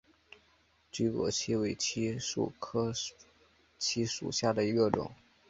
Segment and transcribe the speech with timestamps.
[0.91, 2.91] 巨果槭为槭树科
[3.79, 5.11] 槭属下的一个种。